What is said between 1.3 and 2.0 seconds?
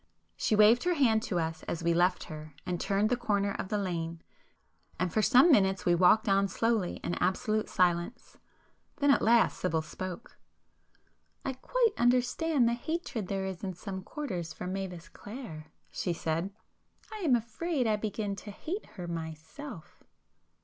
us as we